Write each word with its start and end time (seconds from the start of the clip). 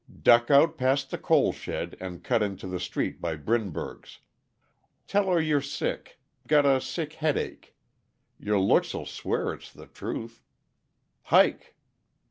Duck 0.23 0.49
out 0.49 0.79
past 0.79 1.11
the 1.11 1.17
coal 1.19 1.53
shed 1.53 1.95
and 1.99 2.23
cut 2.23 2.41
into 2.41 2.65
the 2.65 2.79
street 2.79 3.21
by 3.21 3.35
Brinberg's. 3.35 4.17
Tell 5.05 5.27
her 5.29 5.39
you're 5.39 5.61
sick 5.61 6.19
got 6.47 6.65
a 6.65 6.81
sick 6.81 7.13
headache. 7.13 7.75
Your 8.39 8.57
looks'll 8.57 9.05
swear 9.05 9.53
it's 9.53 9.71
the 9.71 9.85
truth. 9.85 10.41
Hike!" 11.25 11.75